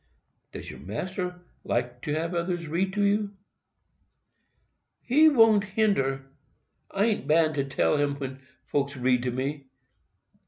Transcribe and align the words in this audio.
"Does 0.51 0.71
your 0.71 0.79
master 0.79 1.39
like 1.63 2.01
to 2.01 2.13
have 2.15 2.33
others 2.33 2.67
read 2.67 2.91
to 2.93 3.03
you?" 3.03 3.35
"He 5.03 5.29
won't 5.29 5.63
hinder—I 5.63 7.05
an't 7.05 7.27
bound 7.27 7.69
tell 7.69 7.97
him 7.97 8.15
when 8.15 8.39
folks 8.65 8.95
reads 8.97 9.25
to 9.25 9.31
me. 9.31 9.65